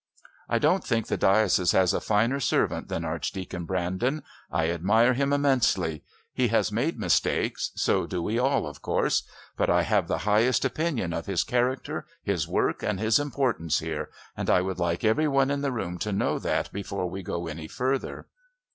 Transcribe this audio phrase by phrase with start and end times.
[0.49, 4.23] I don't think the diocese has a finer servant than Archdeacon Brandon.
[4.51, 6.01] I admire him immensely.
[6.33, 7.69] He has made mistakes.
[7.75, 9.21] So do we all of course.
[9.55, 14.09] But I have the highest opinion of his character, his work and his importance here,
[14.35, 17.45] and I would like every one in the room to know that before we go
[17.45, 18.25] any further."